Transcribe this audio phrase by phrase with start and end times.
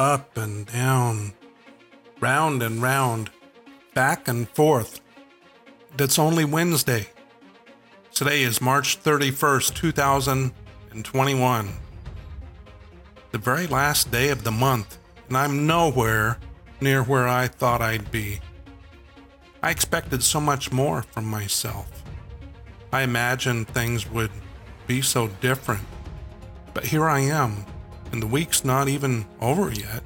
[0.00, 1.34] up and down,
[2.20, 3.28] round and round,
[3.92, 5.02] back and forth.
[5.94, 7.08] That's only Wednesday.
[8.10, 11.68] Today is March 31st, 2021.
[13.32, 14.96] The very last day of the month,
[15.28, 16.38] and I'm nowhere
[16.80, 18.40] near where I thought I'd be.
[19.62, 22.02] I expected so much more from myself.
[22.90, 24.32] I imagined things would
[24.86, 25.84] be so different.
[26.72, 27.66] But here I am,
[28.12, 30.02] and the week's not even over yet.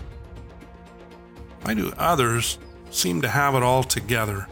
[1.63, 2.59] Why do others
[2.91, 4.47] seem to have it all together?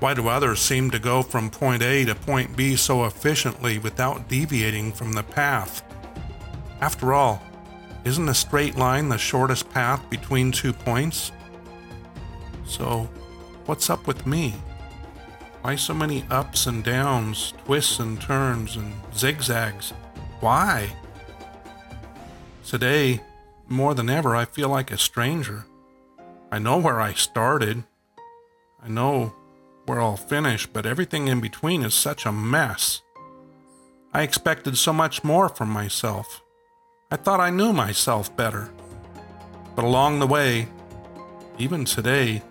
[0.00, 4.28] Why do others seem to go from point A to point B so efficiently without
[4.28, 5.82] deviating from the path?
[6.80, 7.42] After all,
[8.04, 11.32] isn't a straight line the shortest path between two points?
[12.64, 13.08] So,
[13.66, 14.54] what's up with me?
[15.62, 19.90] Why so many ups and downs, twists and turns, and zigzags?
[20.40, 20.94] Why?
[22.68, 23.22] Today,
[23.66, 25.64] more than ever, I feel like a stranger.
[26.52, 27.82] I know where I started.
[28.84, 29.34] I know
[29.86, 33.00] where I'll finish, but everything in between is such a mess.
[34.12, 36.42] I expected so much more from myself.
[37.10, 38.68] I thought I knew myself better.
[39.74, 40.68] But along the way,
[41.56, 42.42] even today,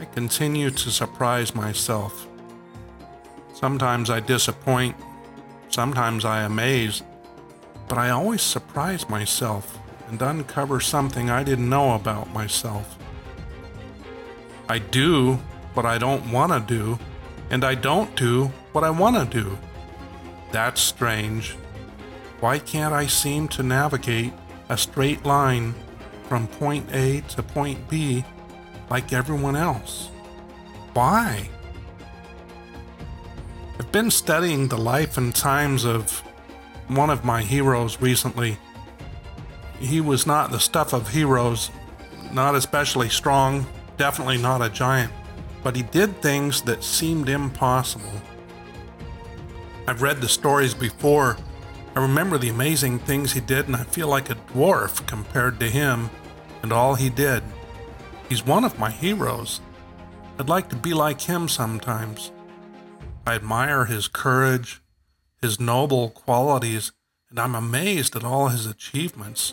[0.00, 2.26] I continue to surprise myself.
[3.52, 4.96] Sometimes I disappoint,
[5.68, 7.02] sometimes I amaze,
[7.92, 12.96] but I always surprise myself and uncover something I didn't know about myself.
[14.66, 15.34] I do
[15.74, 16.98] what I don't want to do,
[17.50, 19.58] and I don't do what I want to do.
[20.52, 21.50] That's strange.
[22.40, 24.32] Why can't I seem to navigate
[24.70, 25.74] a straight line
[26.30, 28.24] from point A to point B
[28.88, 30.08] like everyone else?
[30.94, 31.50] Why?
[33.78, 36.21] I've been studying the life and times of
[36.88, 38.58] one of my heroes recently.
[39.78, 41.70] He was not the stuff of heroes,
[42.32, 45.12] not especially strong, definitely not a giant,
[45.62, 48.20] but he did things that seemed impossible.
[49.86, 51.36] I've read the stories before.
[51.94, 55.68] I remember the amazing things he did, and I feel like a dwarf compared to
[55.68, 56.10] him
[56.62, 57.42] and all he did.
[58.28, 59.60] He's one of my heroes.
[60.38, 62.32] I'd like to be like him sometimes.
[63.26, 64.81] I admire his courage,
[65.42, 66.92] his noble qualities,
[67.28, 69.52] and I'm amazed at all his achievements.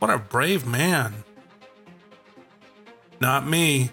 [0.00, 1.24] What a brave man.
[3.20, 3.92] Not me.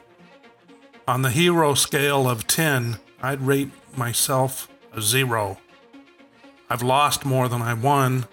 [1.07, 5.57] On the hero scale of 10, I'd rate myself a zero.
[6.69, 8.25] I've lost more than I won.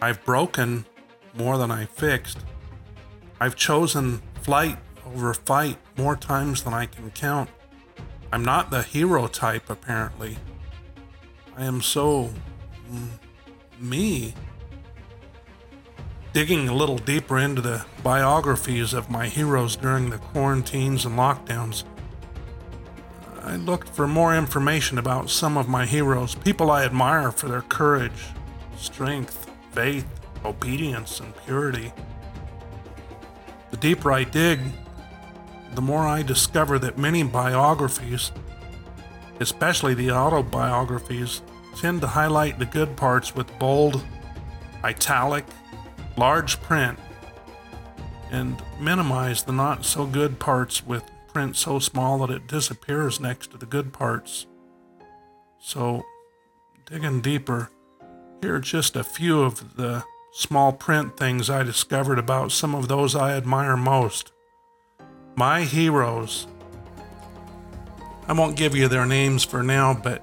[0.00, 0.86] I've broken
[1.34, 2.38] more than I fixed.
[3.38, 7.50] I've chosen flight over fight more times than I can count.
[8.32, 10.38] I'm not the hero type, apparently.
[11.56, 12.30] I am so
[12.90, 13.08] mm,
[13.78, 14.34] me.
[16.32, 21.84] Digging a little deeper into the biographies of my heroes during the quarantines and lockdowns,
[23.42, 27.62] I looked for more information about some of my heroes, people I admire for their
[27.62, 28.26] courage,
[28.76, 30.06] strength, faith,
[30.44, 31.92] obedience, and purity.
[33.70, 34.60] The deeper I dig,
[35.74, 38.30] the more I discover that many biographies
[39.40, 41.42] especially the autobiographies,
[41.76, 44.04] tend to highlight the good parts with bold,
[44.84, 45.44] italic,
[46.16, 46.98] large print,
[48.30, 51.02] and minimize the not so good parts with
[51.32, 54.46] print so small that it disappears next to the good parts.
[55.58, 56.04] So,
[56.86, 57.70] digging deeper,
[58.40, 62.88] here are just a few of the small print things I discovered about some of
[62.88, 64.32] those I admire most.
[65.36, 66.46] My heroes
[68.28, 70.22] I won't give you their names for now, but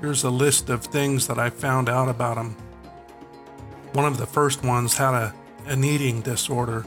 [0.00, 2.56] here's a list of things that I found out about them.
[3.92, 5.34] One of the first ones had a,
[5.66, 6.84] an eating disorder,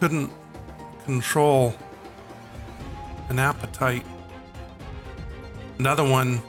[0.00, 0.32] couldn't
[1.04, 1.74] control
[3.28, 4.06] an appetite.
[5.78, 6.40] Another one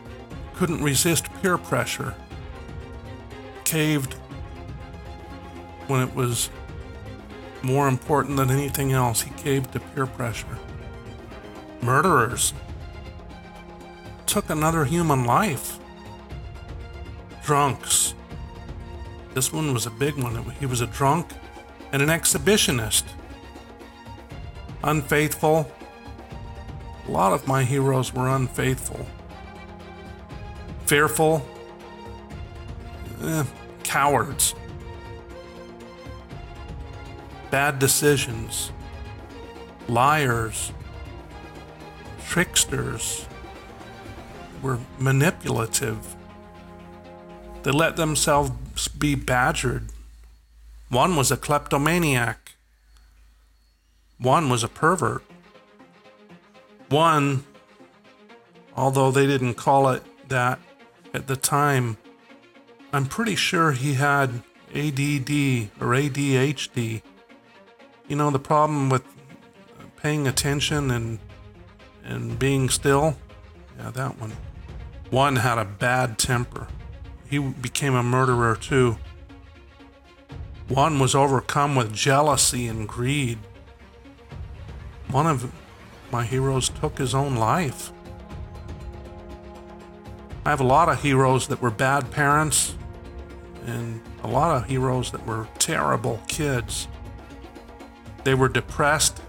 [0.56, 2.16] couldn't resist peer pressure,
[3.66, 4.14] caved
[5.88, 6.50] when it was
[7.62, 9.22] more important than anything else.
[9.22, 10.58] He caved to peer pressure
[11.84, 12.54] murderers
[14.26, 15.78] took another human life.
[17.44, 18.16] Drunks.
[19.34, 20.36] This one was a big one.
[20.60, 21.32] He was a drunk
[21.92, 23.04] and an exhibitionist.
[24.84, 25.72] Unfaithful.
[27.08, 29.06] A lot of my heroes were unfaithful.
[30.86, 31.46] Fearful.
[33.24, 33.44] Eh,
[33.84, 34.56] cowards.
[37.52, 38.72] Bad decisions.
[39.88, 40.72] Liars
[42.34, 43.28] tricksters
[44.64, 46.16] were manipulative.
[47.62, 49.90] They let themselves be badgered.
[50.90, 52.54] One was a kleptomaniac.
[54.18, 55.24] One was a pervert.
[56.90, 57.44] One,
[58.76, 60.60] although they didn't call it that
[61.14, 61.98] at the time,
[62.92, 64.42] I'm pretty sure he had
[64.74, 67.04] ADD or ADHD.
[68.08, 69.04] You know, the problem with
[69.98, 71.20] paying attention and
[72.04, 73.16] and being still.
[73.78, 74.34] Yeah, that one.
[75.10, 76.68] One had a bad temper.
[77.30, 78.98] He became a murderer too.
[80.68, 83.38] One was overcome with jealousy and greed.
[85.10, 85.52] One of
[86.12, 87.92] my heroes took his own life.
[90.46, 92.76] I have a lot of heroes that were bad parents
[93.66, 96.88] and a lot of heroes that were terrible kids.
[98.24, 99.22] They were depressed,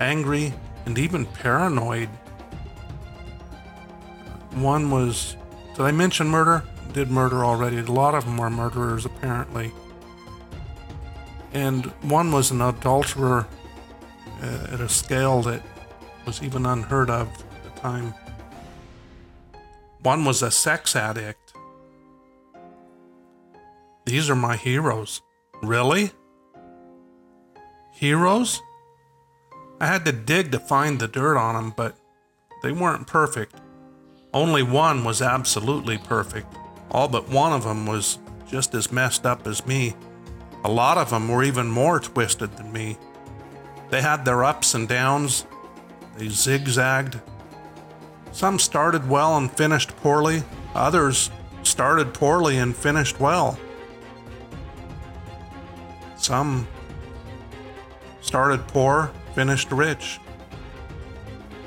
[0.00, 0.54] angry,
[0.86, 2.08] and even paranoid.
[4.52, 5.36] One was,
[5.74, 6.62] did I mention murder?
[6.92, 7.78] Did murder already.
[7.78, 9.72] A lot of them were murderers, apparently.
[11.52, 13.46] And one was an adulterer
[14.42, 15.62] uh, at a scale that
[16.26, 18.14] was even unheard of at the time.
[20.02, 21.54] One was a sex addict.
[24.04, 25.22] These are my heroes.
[25.62, 26.10] Really?
[27.92, 28.60] Heroes?
[29.84, 31.94] I had to dig to find the dirt on them, but
[32.62, 33.54] they weren't perfect.
[34.32, 36.56] Only one was absolutely perfect.
[36.90, 39.94] All but one of them was just as messed up as me.
[40.64, 42.96] A lot of them were even more twisted than me.
[43.90, 45.44] They had their ups and downs,
[46.16, 47.20] they zigzagged.
[48.32, 50.44] Some started well and finished poorly,
[50.74, 51.30] others
[51.62, 53.58] started poorly and finished well.
[56.16, 56.66] Some
[58.22, 60.20] started poor, finished rich.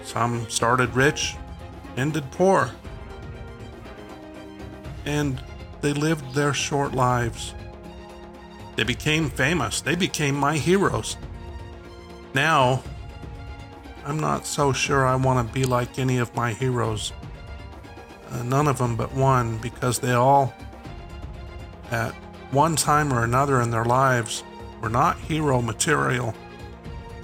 [0.04, 1.36] Some started rich,
[1.98, 2.72] ended poor.
[5.06, 5.42] And
[5.82, 7.54] they lived their short lives.
[8.76, 9.82] They became famous.
[9.82, 11.18] They became my heroes.
[12.34, 12.84] Now,
[14.06, 17.12] I'm not so sure I want to be like any of my heroes.
[18.30, 20.54] Uh, none of them but one, because they all,
[21.92, 22.14] at
[22.52, 24.44] one time or another in their lives,
[24.82, 26.34] were not hero material.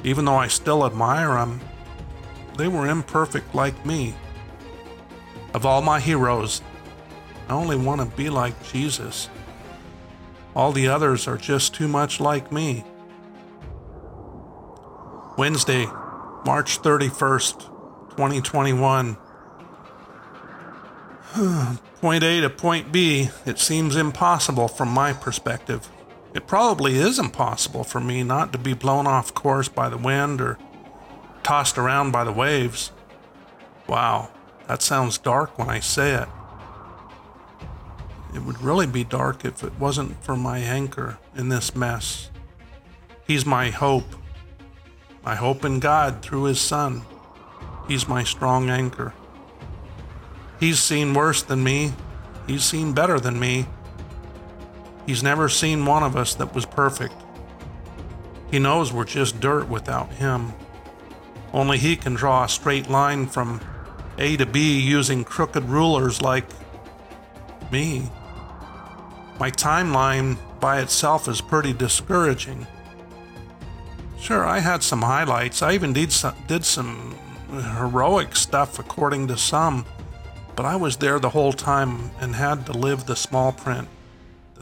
[0.04, 1.62] Even though I still admire them,
[2.58, 4.16] they were imperfect like me.
[5.54, 6.62] Of all my heroes,
[7.48, 9.30] I only want to be like Jesus.
[10.56, 12.84] All the others are just too much like me.
[15.38, 15.86] Wednesday,
[16.46, 17.60] March 31st,
[18.12, 19.18] 2021.
[22.02, 25.90] point A to point B, it seems impossible from my perspective.
[26.34, 30.42] It probably is impossible for me not to be blown off course by the wind
[30.42, 30.58] or
[31.44, 32.92] tossed around by the waves.
[33.88, 34.30] Wow,
[34.68, 36.28] that sounds dark when I say it.
[38.34, 42.32] It would really be dark if it wasn't for my anchor in this mess.
[43.28, 44.16] He's my hope.
[45.24, 47.04] My hope in God through His Son.
[47.88, 49.14] He's my strong anchor.
[50.60, 51.94] He's seen worse than me.
[52.48, 53.68] He's seen better than me.
[55.06, 57.14] He's never seen one of us that was perfect.
[58.50, 60.54] He knows we're just dirt without Him.
[61.52, 63.62] Only He can draw a straight line from
[64.18, 66.46] A to B using crooked rulers like
[67.72, 68.10] me.
[69.40, 72.66] My timeline by itself is pretty discouraging.
[74.18, 75.62] Sure, I had some highlights.
[75.62, 77.16] I even did some, did some
[77.76, 79.86] heroic stuff according to some,
[80.56, 83.90] but I was there the whole time and had to live the small print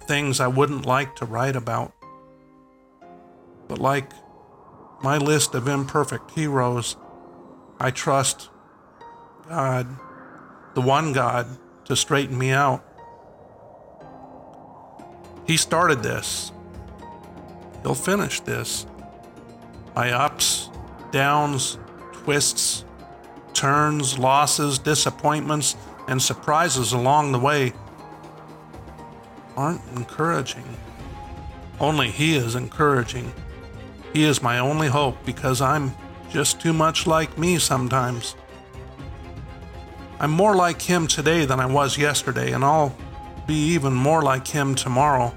[0.03, 1.93] things I wouldn't like to write about.
[3.67, 4.11] But like
[5.03, 6.97] my list of imperfect heroes,
[7.79, 8.49] I trust
[9.47, 9.87] God,
[10.75, 11.47] the one God,
[11.85, 12.85] to straighten me out.
[15.45, 16.51] He started this.
[17.81, 18.85] He'll finish this.
[19.95, 20.69] My ups,
[21.11, 21.79] downs,
[22.13, 22.85] twists,
[23.53, 25.75] turns, losses, disappointments,
[26.07, 27.73] and surprises along the way
[29.55, 30.65] aren't encouraging.
[31.79, 33.33] Only He is encouraging.
[34.13, 35.93] He is my only hope because I'm
[36.29, 38.35] just too much like me sometimes.
[40.19, 42.95] I'm more like Him today than I was yesterday, and I'll
[43.47, 45.33] be even more like Him tomorrow.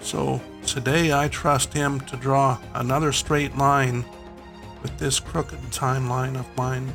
[0.00, 4.04] So today I trust Him to draw another straight line
[4.82, 6.92] with this crooked timeline of mine.